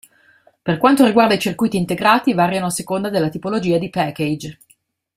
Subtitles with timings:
[0.63, 4.57] Per quanto riguarda i circuiti integrati, variano a seconda della tipologia di package.